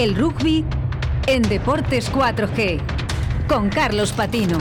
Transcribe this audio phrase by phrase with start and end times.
[0.00, 0.64] El rugby
[1.26, 2.80] en Deportes 4G
[3.46, 4.56] con Carlos Patino.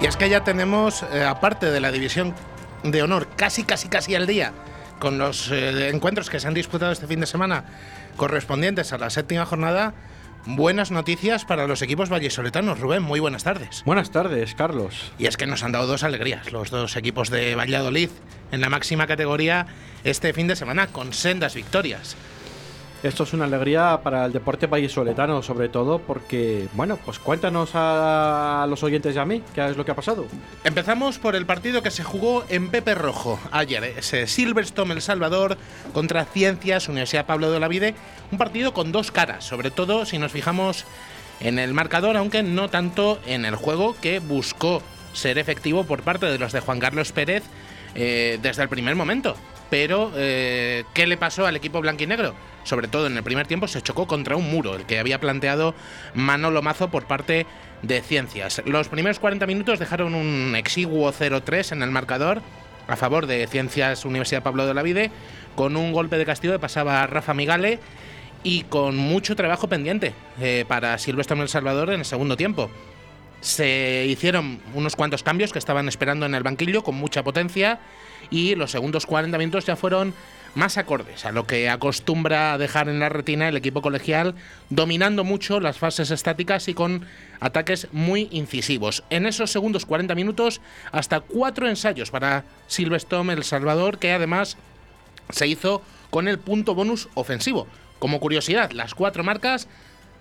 [0.00, 2.34] Y es que ya tenemos, eh, aparte de la división
[2.82, 4.54] de honor, casi, casi, casi al día,
[4.98, 7.64] con los eh, encuentros que se han disputado este fin de semana
[8.16, 9.92] correspondientes a la séptima jornada,
[10.46, 12.80] buenas noticias para los equipos vallesoletanos.
[12.80, 13.82] Rubén, muy buenas tardes.
[13.84, 15.12] Buenas tardes, Carlos.
[15.18, 18.10] Y es que nos han dado dos alegrías los dos equipos de Valladolid
[18.52, 19.66] en la máxima categoría
[20.04, 22.16] este fin de semana con sendas victorias.
[23.02, 28.66] Esto es una alegría para el deporte vallisoletano, sobre todo porque, bueno, pues cuéntanos a
[28.68, 30.26] los oyentes y a mí qué es lo que ha pasado.
[30.64, 35.56] Empezamos por el partido que se jugó en Pepe Rojo ayer, ese Silverstone El Salvador
[35.94, 37.94] contra Ciencias Universidad Pablo de Olavide,
[38.32, 40.84] un partido con dos caras, sobre todo si nos fijamos
[41.40, 44.82] en el marcador, aunque no tanto en el juego que buscó
[45.14, 47.44] ser efectivo por parte de los de Juan Carlos Pérez
[47.94, 49.36] eh, desde el primer momento.
[49.70, 52.34] Pero, eh, ¿qué le pasó al equipo blanquinegro?
[52.64, 55.74] Sobre todo en el primer tiempo se chocó contra un muro, el que había planteado
[56.14, 57.46] Manolo Mazo por parte
[57.82, 58.62] de Ciencias.
[58.66, 62.42] Los primeros 40 minutos dejaron un exiguo 0-3 en el marcador
[62.88, 65.12] a favor de Ciencias Universidad Pablo de la Vide,
[65.54, 67.78] con un golpe de castigo que pasaba Rafa Migale
[68.42, 72.70] y con mucho trabajo pendiente eh, para Silvestre El Salvador en el segundo tiempo.
[73.40, 77.78] Se hicieron unos cuantos cambios que estaban esperando en el banquillo con mucha potencia
[78.30, 80.14] y los segundos 40 minutos ya fueron
[80.54, 84.34] más acordes a lo que acostumbra dejar en la retina el equipo colegial,
[84.68, 87.06] dominando mucho las fases estáticas y con
[87.38, 89.04] ataques muy incisivos.
[89.10, 90.60] En esos segundos 40 minutos,
[90.92, 94.56] hasta cuatro ensayos para Silverstone El Salvador, que además
[95.30, 97.66] se hizo con el punto bonus ofensivo.
[97.98, 99.68] Como curiosidad, las cuatro marcas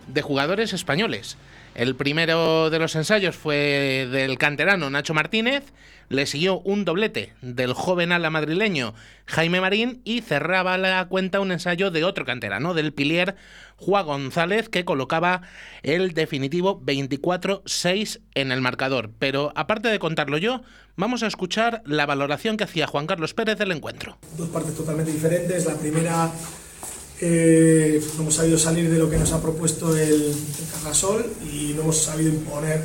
[0.08, 1.38] de jugadores españoles.
[1.80, 5.64] El primero de los ensayos fue del canterano Nacho Martínez,
[6.10, 8.94] le siguió un doblete del joven ala madrileño
[9.28, 13.38] Jaime Marín y cerraba la cuenta un ensayo de otro canterano, del pilier
[13.78, 15.44] Juan González, que colocaba
[15.82, 19.12] el definitivo 24-6 en el marcador.
[19.18, 20.64] Pero aparte de contarlo yo,
[20.98, 24.18] vamos a escuchar la valoración que hacía Juan Carlos Pérez del encuentro.
[24.38, 25.66] Dos partes totalmente diferentes.
[25.66, 26.30] La primera
[27.22, 31.82] eh, no hemos sabido salir de lo que nos ha propuesto el, el y no
[31.82, 32.82] hemos sabido imponer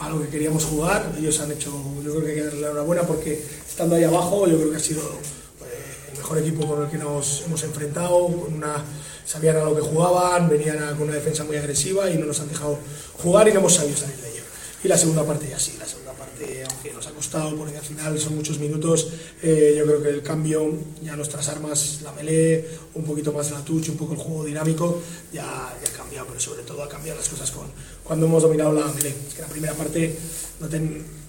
[0.00, 1.12] a lo que queríamos jugar.
[1.18, 1.72] Ellos han hecho,
[2.04, 4.76] yo creo que hay que darle la enhorabuena porque estando ahí abajo, yo creo que
[4.76, 8.84] ha sido eh, el mejor equipo con el que nos hemos enfrentado, una,
[9.24, 12.40] sabían a lo que jugaban, venían a, con una defensa muy agresiva y no nos
[12.40, 12.78] han dejado
[13.22, 14.42] jugar y no hemos sabido salir de ello.
[14.84, 16.09] Y la segunda parte ya sí, la segunda
[16.40, 19.08] parte, aunque nos ha costado, porque al final son muchos minutos,
[19.42, 23.64] eh, yo creo que el cambio, ya nuestras armas, la melee, un poquito más la
[23.64, 25.00] touch, un poco el juego dinámico,
[25.32, 27.66] ya, ha cambiado, pero sobre todo ha cambiado las cosas con,
[28.04, 29.14] cuando hemos dominado la melee.
[29.28, 30.14] Es que la primera parte
[30.60, 30.68] no,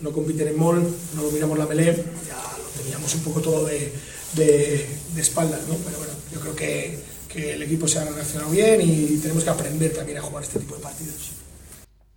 [0.02, 0.82] no compiten en mall,
[1.16, 1.96] no dominamos la melee,
[2.28, 3.92] ya lo teníamos un poco todo de,
[4.34, 5.76] de, de espaldas, ¿no?
[5.76, 7.00] Pero bueno, yo creo que,
[7.32, 10.60] que el equipo se ha reaccionado bien y tenemos que aprender también a jugar este
[10.60, 11.41] tipo de partidos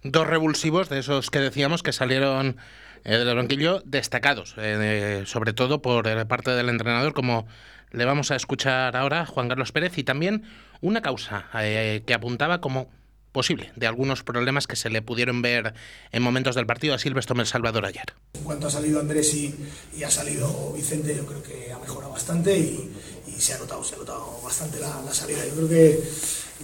[0.05, 2.57] dos revulsivos de esos que decíamos que salieron
[3.05, 7.47] eh, del banquillo destacados, eh, sobre todo por parte del entrenador, como
[7.91, 10.45] le vamos a escuchar ahora, Juan Carlos Pérez, y también
[10.81, 12.91] una causa eh, que apuntaba como
[13.33, 15.75] posible de algunos problemas que se le pudieron ver
[16.13, 18.15] en momentos del partido a Silvestre El Salvador ayer.
[18.35, 19.55] En cuanto ha salido Andrés y,
[19.97, 22.93] y, ha salido Vicente, yo creo que ha mejorado bastante y,
[23.27, 25.45] y se ha notado, se ha notado bastante la, la salida.
[25.47, 26.01] Yo creo que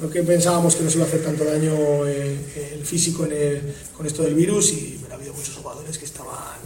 [0.01, 3.75] lo que pensábamos que nos iba a hacer tanto daño eh, el físico en el,
[3.95, 6.59] con esto del virus y ha habido muchos jugadores que estaban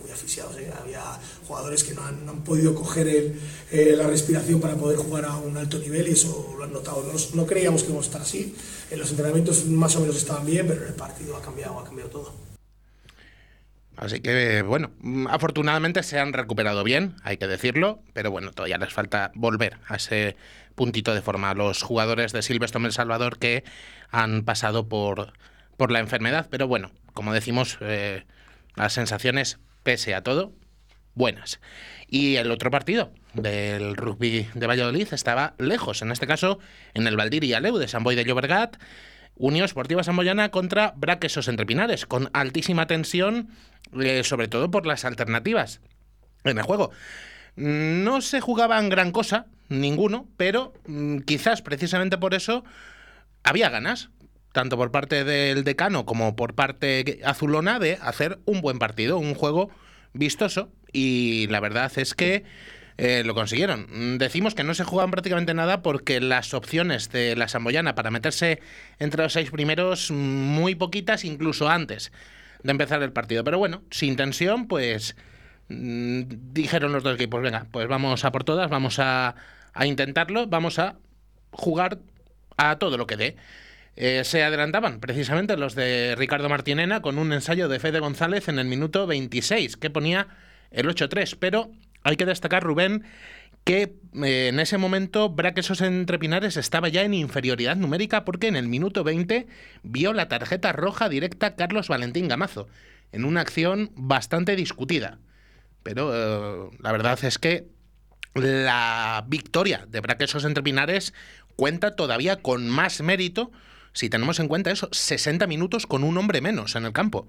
[0.00, 0.56] muy asfixiados.
[0.58, 0.70] ¿eh?
[0.80, 1.02] Había
[1.46, 3.36] jugadores que no han, no podido coger
[3.70, 7.04] eh, la respiración para poder jugar a un alto nivel y eso lo han notado.
[7.04, 8.54] No, no creíamos que íbamos a estar así.
[8.90, 11.84] En los entrenamientos más o menos estaban bien, pero en el partido ha cambiado, ha
[11.84, 12.51] cambiado todo.
[13.96, 14.90] Así que, bueno,
[15.28, 19.96] afortunadamente se han recuperado bien, hay que decirlo, pero bueno, todavía les falta volver a
[19.96, 20.36] ese
[20.74, 23.64] puntito de forma los jugadores de Silverstone El Salvador que
[24.10, 25.34] han pasado por,
[25.76, 26.48] por la enfermedad.
[26.50, 28.24] Pero bueno, como decimos, eh,
[28.74, 30.52] las sensaciones, pese a todo,
[31.14, 31.60] buenas.
[32.08, 36.58] Y el otro partido del rugby de Valladolid estaba lejos, en este caso
[36.94, 38.76] en el Valdir y Aleu de San Boy de Llobregat.
[39.36, 43.48] Unión Esportiva Samboyana contra Braquesos Entre Pinares, con altísima tensión,
[44.00, 45.80] eh, sobre todo por las alternativas
[46.44, 46.90] en el juego.
[47.56, 52.64] No se jugaban gran cosa, ninguno, pero mm, quizás precisamente por eso
[53.42, 54.10] había ganas,
[54.52, 59.34] tanto por parte del decano como por parte azulona, de hacer un buen partido, un
[59.34, 59.70] juego
[60.12, 60.70] vistoso.
[60.92, 62.44] Y la verdad es que
[62.98, 64.18] eh, lo consiguieron.
[64.18, 68.60] Decimos que no se jugaban prácticamente nada porque las opciones de la Samboyana para meterse
[68.98, 72.12] entre los seis primeros, muy poquitas, incluso antes
[72.62, 73.44] de empezar el partido.
[73.44, 75.16] Pero bueno, sin tensión, pues
[75.68, 76.22] mm,
[76.52, 79.34] dijeron los dos equipos, venga, pues vamos a por todas, vamos a,
[79.72, 80.96] a intentarlo, vamos a
[81.50, 81.98] jugar
[82.56, 83.36] a todo lo que dé.
[83.94, 88.58] Eh, se adelantaban precisamente los de Ricardo Martinena con un ensayo de Fede González en
[88.58, 90.28] el minuto 26, que ponía
[90.70, 91.36] el 8-3.
[91.38, 91.70] Pero
[92.02, 93.04] hay que destacar, Rubén,
[93.64, 98.56] que eh, en ese momento Braquesos entre Pinares estaba ya en inferioridad numérica porque en
[98.56, 99.46] el minuto 20
[99.82, 102.68] vio la tarjeta roja directa Carlos Valentín Gamazo,
[103.12, 105.18] en una acción bastante discutida.
[105.82, 107.68] Pero eh, la verdad es que
[108.34, 111.12] la victoria de Braquesos entre Pinares
[111.56, 113.52] cuenta todavía con más mérito
[113.92, 117.28] si tenemos en cuenta eso, 60 minutos con un hombre menos en el campo.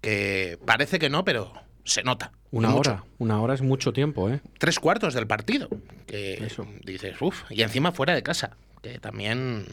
[0.00, 1.52] Que parece que no, pero
[1.84, 2.32] se nota.
[2.50, 4.40] Una hora, una hora es mucho tiempo, ¿eh?
[4.58, 5.68] Tres cuartos del partido.
[6.06, 6.66] Que eso.
[6.84, 9.64] dices, uff, y encima fuera de casa, que también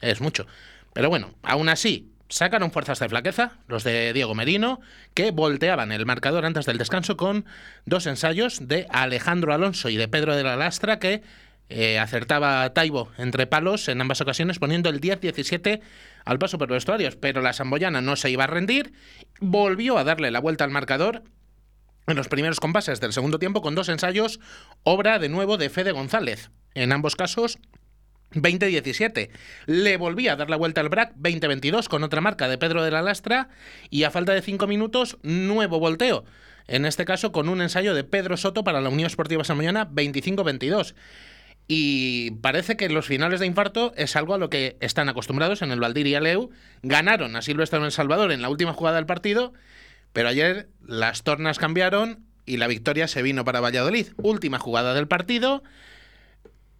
[0.00, 0.46] es mucho.
[0.92, 4.80] Pero bueno, aún así, sacaron fuerzas de flaqueza los de Diego Merino,
[5.14, 7.46] que volteaban el marcador antes del descanso con
[7.86, 11.22] dos ensayos de Alejandro Alonso y de Pedro de la Lastra, que
[11.70, 15.80] eh, acertaba Taibo entre palos en ambas ocasiones, poniendo el 10-17
[16.24, 17.16] al paso por vestuarios.
[17.16, 18.92] Pero la Samboyana no se iba a rendir,
[19.40, 21.22] volvió a darle la vuelta al marcador
[22.06, 24.40] en los primeros compases del segundo tiempo con dos ensayos,
[24.82, 26.50] obra de nuevo de Fede González.
[26.74, 27.58] En ambos casos,
[28.34, 29.30] 20-17.
[29.66, 32.90] Le volvía a dar la vuelta al BRAC 20-22 con otra marca de Pedro de
[32.90, 33.48] la Lastra
[33.90, 36.24] y a falta de cinco minutos, nuevo volteo.
[36.66, 40.94] En este caso con un ensayo de Pedro Soto para la Unión Esportiva Samboyana 25-22.
[41.66, 45.70] Y parece que los finales de infarto es algo a lo que están acostumbrados en
[45.70, 46.50] el Valdir y Aleu.
[46.82, 49.54] Ganaron a Silvestre en El Salvador en la última jugada del partido,
[50.12, 54.08] pero ayer las tornas cambiaron y la victoria se vino para Valladolid.
[54.18, 55.62] Última jugada del partido.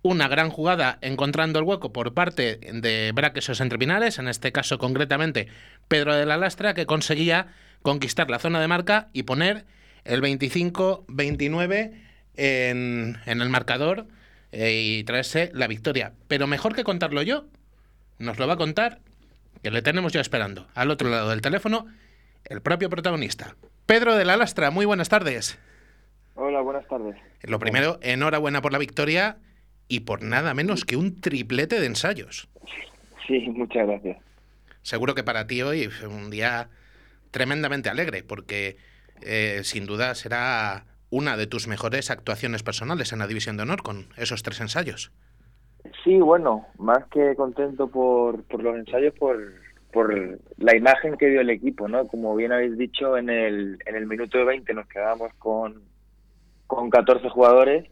[0.02, 4.76] Una gran jugada encontrando el hueco por parte de Braquesos entre Pinares, en este caso
[4.76, 5.48] concretamente
[5.88, 7.46] Pedro de la Lastra, que conseguía
[7.80, 9.64] conquistar la zona de marca y poner
[10.04, 11.92] el 25-29
[12.36, 14.06] en, en el marcador
[14.54, 16.12] eh, y traerse la victoria.
[16.28, 17.46] Pero mejor que contarlo yo,
[18.18, 19.00] nos lo va a contar,
[19.62, 21.86] que le tenemos ya esperando, al otro lado del teléfono,
[22.44, 23.56] el propio protagonista.
[23.86, 25.58] Pedro de la Lastra, muy buenas tardes.
[26.36, 27.16] Hola, buenas tardes.
[27.42, 29.38] Lo primero, enhorabuena por la victoria
[29.88, 32.48] y por nada menos que un triplete de ensayos.
[33.26, 34.18] Sí, muchas gracias.
[34.82, 36.68] Seguro que para ti hoy fue un día
[37.30, 38.76] tremendamente alegre, porque
[39.22, 43.84] eh, sin duda será una de tus mejores actuaciones personales en la División de Honor
[43.84, 45.12] con esos tres ensayos.
[46.02, 49.38] Sí, bueno, más que contento por, por los ensayos, por,
[49.92, 50.12] por
[50.56, 52.08] la imagen que dio el equipo, ¿no?
[52.08, 55.82] Como bien habéis dicho, en el, en el minuto de 20 nos quedamos con,
[56.66, 57.88] con 14 jugadores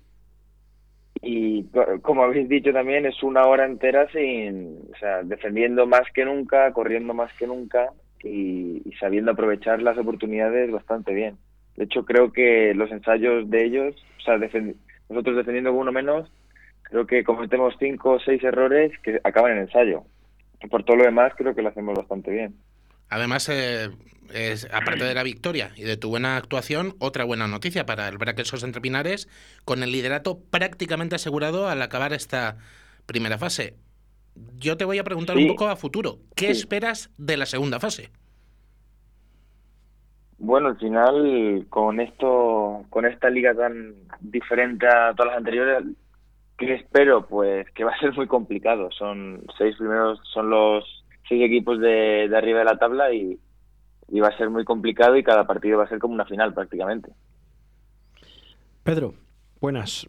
[1.21, 1.65] y
[2.03, 6.73] como habéis dicho también es una hora entera sin, o sea, defendiendo más que nunca,
[6.73, 7.91] corriendo más que nunca
[8.25, 11.39] y sabiendo aprovechar las oportunidades bastante bien.
[11.77, 14.39] De hecho, creo que los ensayos de ellos, o sea,
[15.09, 16.31] nosotros defendiendo uno menos,
[16.83, 20.05] creo que cometemos cinco o seis errores que acaban en ensayo.
[20.63, 22.55] Y por todo lo demás, creo que lo hacemos bastante bien.
[23.09, 23.89] Además, eh,
[24.33, 28.19] es, aparte de la victoria y de tu buena actuación, otra buena noticia para el
[28.19, 29.29] Braquesos Entre Pinares,
[29.65, 32.59] con el liderato prácticamente asegurado al acabar esta
[33.07, 33.75] primera fase.
[34.57, 36.21] Yo te voy a preguntar un poco a futuro.
[36.35, 38.11] ¿Qué esperas de la segunda fase?
[40.45, 45.85] Bueno, al final, con esto, con esta liga tan diferente a todas las anteriores,
[46.59, 47.29] ¿qué espero?
[47.29, 48.91] Pues que va a ser muy complicado.
[48.91, 53.39] Son seis primeros, son los seis equipos de, arriba de la tabla y,
[54.21, 57.13] va a ser muy complicado y cada partido va a ser como una final prácticamente.
[58.83, 59.15] Pedro,
[59.61, 60.09] buenas.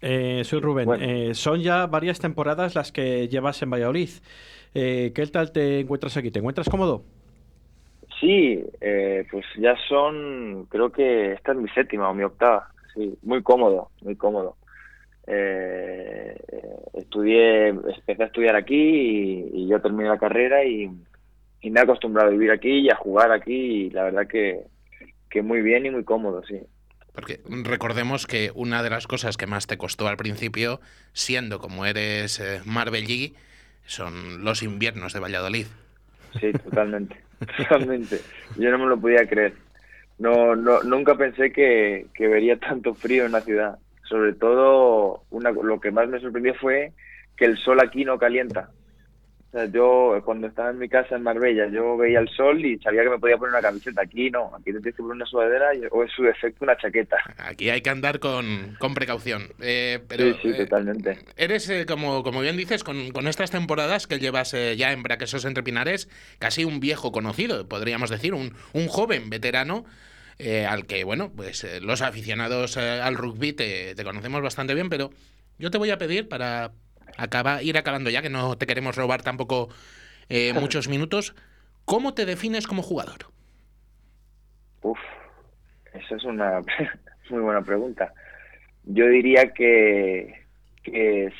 [0.00, 0.88] Eh, soy Rubén.
[1.00, 4.10] Eh, son ya varias temporadas las que llevas en Valladolid.
[4.72, 6.30] Eh, ¿Qué tal te encuentras aquí?
[6.30, 7.02] ¿Te encuentras cómodo?
[8.20, 13.16] Sí, eh, pues ya son, creo que esta es mi séptima o mi octava, sí,
[13.22, 14.56] muy cómodo, muy cómodo.
[15.26, 16.36] Eh,
[16.94, 20.88] estudié, empecé a estudiar aquí y, yo terminé la carrera y,
[21.62, 24.62] me he acostumbrado a vivir aquí y a jugar aquí y la verdad que,
[25.28, 26.60] que muy bien y muy cómodo, sí.
[27.12, 30.80] Porque recordemos que una de las cosas que más te costó al principio,
[31.12, 33.34] siendo como eres eh, Marbellí,
[33.86, 35.66] son los inviernos de Valladolid.
[36.40, 37.27] Sí, totalmente.
[37.56, 38.20] Totalmente.
[38.56, 39.54] Yo no me lo podía creer.
[40.18, 43.78] No, no, nunca pensé que, que vería tanto frío en la ciudad.
[44.04, 46.92] Sobre todo, una, lo que más me sorprendió fue
[47.36, 48.70] que el sol aquí no calienta.
[49.48, 52.78] O sea, yo cuando estaba en mi casa en Marbella, yo veía el sol y
[52.78, 54.02] sabía que me podía poner una camiseta.
[54.02, 57.16] Aquí no, aquí te tienes que poner una sudadera o en su defecto una chaqueta.
[57.38, 59.48] Aquí hay que andar con, con precaución.
[59.60, 61.18] Eh, pero, sí, sí, eh, totalmente.
[61.36, 65.44] Eres, eh, como, como bien dices, con, con estas temporadas que llevas ya en Braquesos
[65.44, 69.84] Entre Pinares, casi un viejo conocido, podríamos decir, un, un joven veterano
[70.38, 75.10] eh, al que, bueno, pues eh, los aficionados al rugby te, conocemos bastante bien, pero
[75.58, 76.70] yo te voy a pedir para
[77.16, 79.68] acaba, ir acabando ya, que no te queremos robar tampoco
[80.54, 81.34] muchos minutos,
[81.84, 83.26] ¿cómo te defines como jugador?
[84.82, 84.98] Uf,
[85.94, 86.60] esa es una
[87.30, 88.12] muy buena pregunta.
[88.84, 90.34] Yo diría que,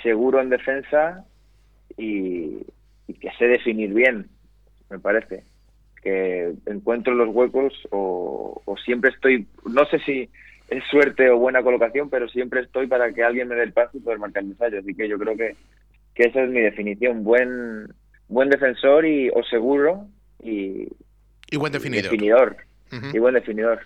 [0.03, 1.25] seguro en defensa
[1.97, 2.59] y,
[3.21, 4.29] que sé definir bien,
[4.91, 5.45] me parece.
[6.03, 10.31] Que encuentro los huecos o, siempre estoy, no sé si
[10.69, 13.97] es suerte o buena colocación, pero siempre estoy para que alguien me dé el paso
[13.97, 14.79] y poder marcar el ensayo.
[14.79, 15.57] Así que yo creo que,
[16.15, 17.25] que esa es mi definición.
[17.25, 17.89] Buen
[18.29, 20.07] buen defensor y o seguro
[20.43, 20.87] y,
[21.51, 22.11] y buen definidor.
[22.11, 22.57] definidor
[23.13, 23.81] Y buen definidor.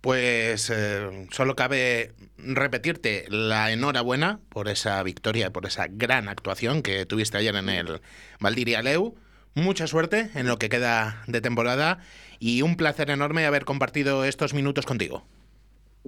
[0.00, 7.06] Pues eh, solo cabe repetirte la enhorabuena por esa victoria, por esa gran actuación que
[7.06, 8.00] tuviste ayer en el
[8.38, 9.16] Valdiria Leu.
[9.54, 11.98] Mucha suerte en lo que queda de temporada
[12.38, 15.26] y un placer enorme haber compartido estos minutos contigo.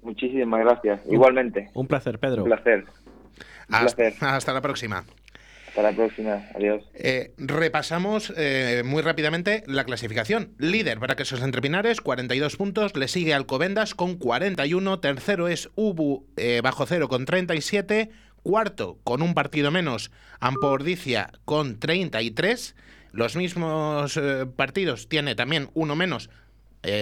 [0.02, 1.00] Muchísimas gracias.
[1.10, 1.70] Igualmente.
[1.74, 2.42] Un placer, Pedro.
[2.42, 2.84] Un placer.
[4.20, 5.04] hasta la próxima.
[5.68, 6.42] Hasta la próxima.
[6.54, 6.82] Adiós.
[6.94, 10.54] Eh, repasamos eh, muy rápidamente la clasificación.
[10.58, 12.96] Líder para que esos entrepinares, 42 puntos.
[12.96, 15.00] Le sigue Alcobendas con 41.
[15.00, 18.10] Tercero es Ubu eh, bajo cero con 37.
[18.42, 22.74] Cuarto, con un partido menos, Ampordicia con 33.
[23.12, 24.20] Los mismos
[24.56, 26.30] partidos tiene también uno menos,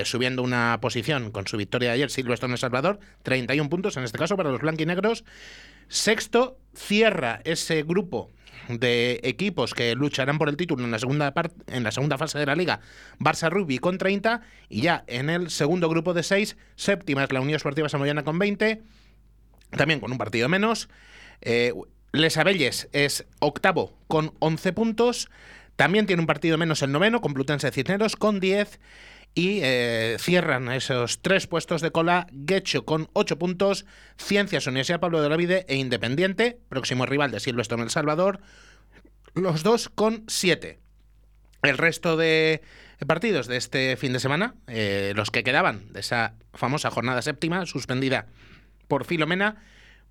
[0.04, 4.18] subiendo una posición con su victoria de ayer, Silvestre en Salvador, 31 puntos en este
[4.18, 5.24] caso para los blanquinegros.
[5.88, 8.30] Sexto, cierra ese grupo
[8.68, 11.32] de equipos que lucharán por el título en la segunda
[11.68, 12.80] en la segunda fase de la liga,
[13.18, 17.40] Barça Rugby con 30 y ya en el segundo grupo de 6, séptima es la
[17.40, 18.82] Unión Esportiva Samoyana con 20,
[19.70, 20.88] también con un partido menos.
[21.42, 21.72] Eh,
[22.12, 25.28] Les Abelles es octavo con 11 puntos,
[25.76, 28.80] también tiene un partido menos el noveno con Plutense Cisneros con 10
[29.36, 33.84] y eh, cierran esos tres puestos de cola Guecho con ocho puntos,
[34.16, 35.36] Ciencias Universidad Pablo de la
[35.68, 38.40] e Independiente, próximo rival de Silvestre en El Salvador,
[39.34, 40.80] los dos con siete.
[41.62, 42.62] El resto de
[43.06, 47.66] partidos de este fin de semana, eh, los que quedaban de esa famosa jornada séptima,
[47.66, 48.28] suspendida
[48.88, 49.62] por Filomena,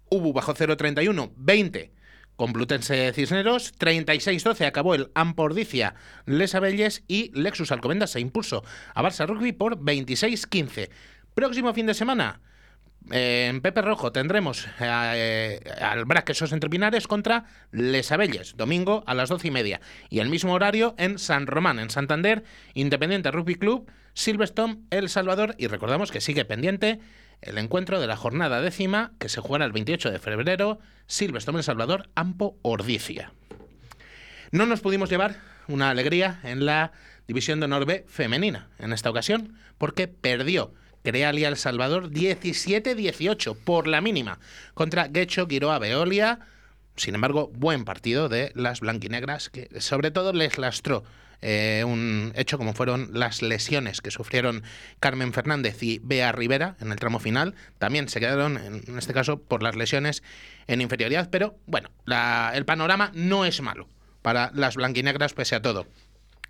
[0.08, 1.95] hubo bajo 0.31, 20
[2.36, 8.64] Complutense Cisneros, 36-12 acabó el Ampordicia Les Abelles y Lexus Alcobendas se impuso
[8.94, 10.90] a Barça Rugby por 26-15.
[11.34, 12.42] Próximo fin de semana,
[13.12, 19.14] eh, en Pepe Rojo tendremos eh, al Braquesos entre Pinares contra Les Abelles, domingo a
[19.14, 19.82] las 12 y media.
[20.10, 25.56] Y el mismo horario en San Román, en Santander, Independiente Rugby Club, Silverstone, El Salvador.
[25.58, 27.00] Y recordamos que sigue pendiente
[27.42, 32.10] el encuentro de la jornada décima que se jugará el 28 de febrero, Silvestre Salvador,
[32.16, 33.32] Ampo Ordicia.
[34.52, 35.38] No nos pudimos llevar
[35.68, 36.92] una alegría en la
[37.28, 40.74] división de Honor B femenina en esta ocasión, porque perdió
[41.04, 44.40] Crealia El Salvador 17-18 por la mínima
[44.74, 46.40] contra Guecho Quiroa Veolia.
[46.96, 51.04] Sin embargo, buen partido de las blanquinegras que sobre todo les lastró
[51.42, 54.64] eh, un hecho como fueron las lesiones que sufrieron
[55.00, 57.56] Carmen Fernández y Bea Rivera en el tramo final.
[57.78, 60.24] También se quedaron, en este caso, por las lesiones
[60.68, 61.90] en inferioridad, pero bueno,
[62.54, 63.88] el panorama no es malo
[64.22, 65.86] para las blanquinegras pese a todo.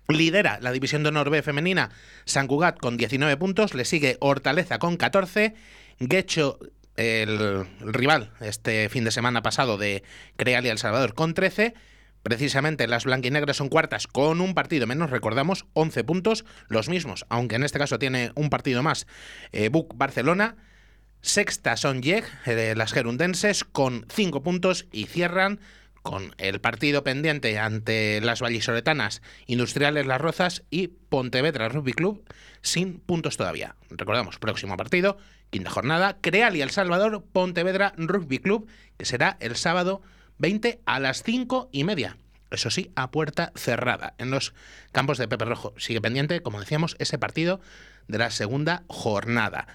[0.08, 1.90] Lidera la división de honor B femenina
[2.24, 5.54] San Cugat con 19 puntos, le sigue Hortaleza con 14,
[5.98, 6.58] Guecho
[6.96, 10.02] el, rival este fin de semana pasado de
[10.36, 11.74] Crealia El Salvador con 13,
[12.26, 17.54] Precisamente las blanquinegras son cuartas con un partido menos, recordamos, 11 puntos, los mismos, aunque
[17.54, 19.06] en este caso tiene un partido más,
[19.52, 20.56] eh, Buc Barcelona.
[21.20, 25.60] Sexta son Yeg, eh, las gerundenses, con 5 puntos y cierran
[26.02, 32.24] con el partido pendiente ante las vallisoletanas Industriales Las Rozas y Pontevedra Rugby Club
[32.60, 33.76] sin puntos todavía.
[33.88, 35.16] Recordamos, próximo partido,
[35.50, 38.66] quinta jornada, Creal y El Salvador, Pontevedra Rugby Club,
[38.98, 40.02] que será el sábado
[40.38, 42.18] 20 a las 5 y media.
[42.50, 44.54] Eso sí, a puerta cerrada, en los
[44.92, 45.74] campos de Pepe Rojo.
[45.78, 47.60] Sigue pendiente, como decíamos, ese partido
[48.06, 49.66] de la segunda jornada.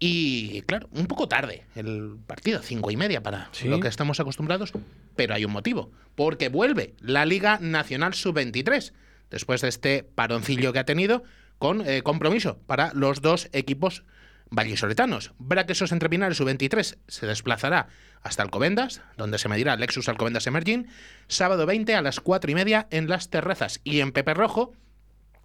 [0.00, 4.72] Y claro, un poco tarde el partido, cinco y media para lo que estamos acostumbrados,
[5.16, 8.92] pero hay un motivo, porque vuelve la Liga Nacional Sub-23,
[9.30, 11.24] después de este paroncillo que ha tenido,
[11.58, 14.04] con eh, compromiso para los dos equipos
[14.50, 15.32] vallisoletanos.
[15.38, 17.88] Braquesos entre Pinares sub-23 se desplazará
[18.22, 20.88] hasta Alcobendas, donde se medirá Lexus Alcobendas Emerging,
[21.28, 23.80] sábado 20 a las 4 y media en Las Terrazas.
[23.84, 24.72] Y en Pepe Rojo,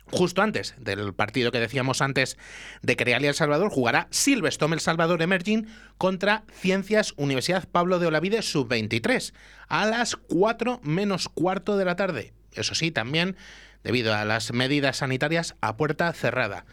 [0.07, 2.37] justo antes del partido que decíamos antes
[2.81, 5.67] de Crealia El Salvador, jugará Silvestre El Salvador Emerging
[5.97, 9.33] contra Ciencias Universidad Pablo de Olavide sub-23
[9.67, 12.33] a las 4 menos cuarto de la tarde.
[12.53, 13.35] Eso sí, también
[13.83, 16.65] debido a las medidas sanitarias a puerta cerrada.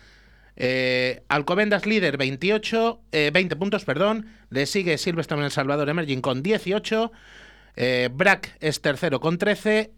[0.63, 3.01] Eh, Alcobendas líder 28,
[3.33, 4.27] 20 puntos, perdón.
[4.51, 7.11] Le sigue Silverstone El Salvador Emerging con 18.
[8.13, 9.91] Brack es tercero con 13.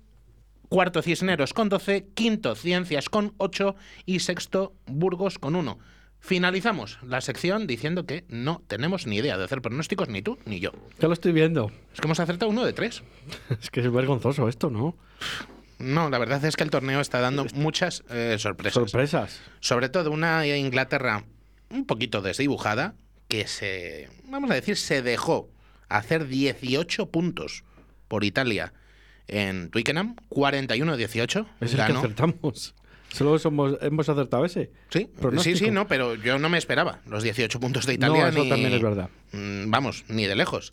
[0.69, 2.07] Cuarto Cisneros con 12.
[2.15, 3.75] Quinto Ciencias con 8.
[4.07, 5.79] Y sexto Burgos con 1.
[6.21, 10.61] Finalizamos la sección diciendo que no tenemos ni idea de hacer pronósticos, ni tú ni
[10.61, 10.71] yo.
[11.01, 11.73] Ya lo estoy viendo.
[11.93, 13.03] Es que hemos acertado uno de tres.
[13.61, 14.95] es que es vergonzoso esto, ¿no?
[15.83, 18.75] No, la verdad es que el torneo está dando muchas eh, sorpresas.
[18.75, 19.41] Sorpresas.
[19.61, 21.25] Sobre todo una Inglaterra
[21.71, 22.95] un poquito desdibujada,
[23.29, 25.51] que se, vamos a decir, se dejó
[25.89, 27.65] hacer 18 puntos
[28.09, 28.73] por Italia
[29.27, 31.47] en Twickenham, 41-18.
[31.61, 32.75] Es el que acertamos.
[33.13, 34.71] Solo somos, hemos acertado ese.
[34.89, 38.23] Sí, sí, sí, no, pero yo no me esperaba los 18 puntos de Italia.
[38.23, 39.11] No, eso también es verdad.
[39.33, 40.73] Mm, vamos, ni de lejos.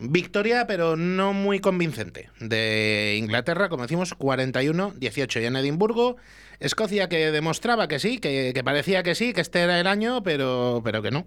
[0.00, 6.16] Victoria, pero no muy convincente, de Inglaterra, como decimos, 41-18 y en Edimburgo.
[6.58, 10.80] Escocia que demostraba que sí, que, parecía que sí, que este era el año, pero,
[10.82, 11.26] pero que no.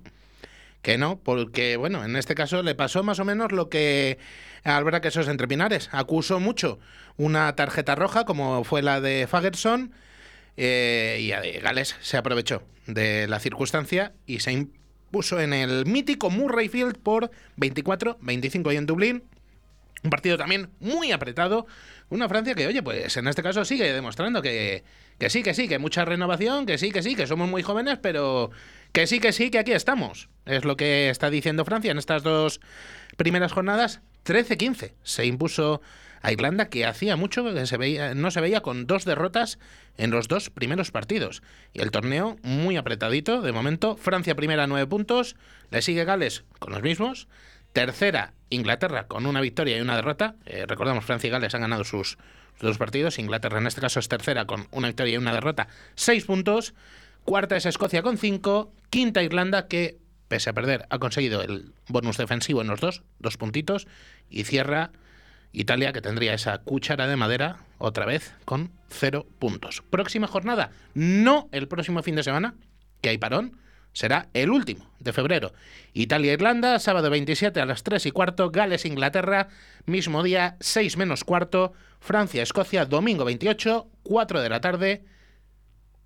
[0.81, 4.17] Que no, porque, bueno, en este caso le pasó más o menos lo que
[4.63, 5.89] al ver que esos entre Pinares.
[5.91, 6.79] Acusó mucho
[7.15, 9.93] una tarjeta roja, como fue la de Fagerson,
[10.57, 14.51] eh, y Gales se aprovechó de la circunstancia y se
[15.13, 19.24] puso en el mítico Murray Field por 24-25 y en Dublín.
[20.03, 21.67] Un partido también muy apretado.
[22.10, 24.84] Una Francia que, oye, pues en este caso sigue demostrando que,
[25.20, 28.00] que sí, que sí, que mucha renovación, que sí, que sí, que somos muy jóvenes,
[28.01, 28.50] pero
[28.91, 30.29] que sí, que sí, que aquí estamos.
[30.46, 32.60] Es lo que está diciendo Francia en estas dos
[33.15, 34.01] primeras jornadas.
[34.25, 35.81] 13-15 se impuso
[36.21, 39.59] a Irlanda, que hacía mucho que se veía, no se veía con dos derrotas
[39.97, 41.43] en los dos primeros partidos.
[41.73, 43.97] Y el torneo muy apretadito, de momento.
[43.97, 45.36] Francia primera, nueve puntos.
[45.69, 47.27] Le sigue Gales con los mismos.
[47.73, 50.36] Tercera, Inglaterra con una victoria y una derrota.
[50.45, 52.17] Eh, recordamos, Francia y Gales han ganado sus,
[52.62, 53.19] dos partidos.
[53.19, 55.67] Inglaterra en este caso es tercera con una victoria y una derrota.
[55.95, 56.73] Seis puntos.
[57.25, 58.71] Cuarta es Escocia con cinco.
[58.89, 59.97] Quinta Irlanda que,
[60.34, 63.86] pese a perder, ha conseguido el bonus defensivo en los dos, dos puntitos.
[64.32, 64.89] Y cierra
[65.52, 69.84] Italia, que tendría esa cuchara de madera otra vez con cero puntos.
[69.91, 72.56] Próxima jornada, no el próximo fin de semana,
[73.02, 73.60] que hay parón,
[73.91, 75.54] será el último de febrero.
[75.93, 79.50] Italia-Irlanda, sábado 27 a las 3 y cuarto, Gales-Inglaterra,
[79.86, 85.06] mismo día 6 menos cuarto, Francia-Escocia, domingo 28, 4 de la tarde.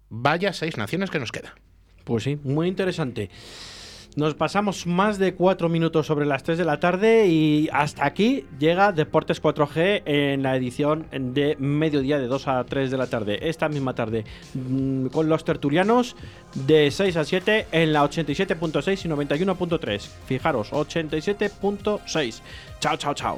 [0.10, 1.56] Vaya seis naciones que nos queda.
[2.04, 3.30] Pues sí, muy interesante.
[4.17, 8.45] Nos pasamos más de cuatro minutos sobre las 3 de la tarde y hasta aquí
[8.58, 13.47] llega Deportes 4G en la edición de mediodía de 2 a 3 de la tarde.
[13.47, 14.25] Esta misma tarde
[14.56, 16.15] mm, con los tertulianos
[16.56, 20.10] de 6 a 7 en la 87.6 y 91.3.
[20.25, 22.41] Fijaros, 87.6.
[22.80, 23.38] Chao, chao, chao.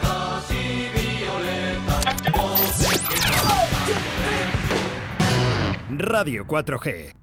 [6.01, 7.20] Radio 4G.